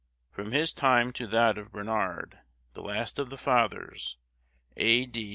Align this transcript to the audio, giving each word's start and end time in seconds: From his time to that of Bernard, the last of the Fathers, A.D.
From 0.31 0.51
his 0.51 0.73
time 0.73 1.13
to 1.13 1.27
that 1.27 1.59
of 1.59 1.71
Bernard, 1.71 2.39
the 2.73 2.81
last 2.81 3.19
of 3.19 3.29
the 3.29 3.37
Fathers, 3.37 4.17
A.D. 4.75 5.29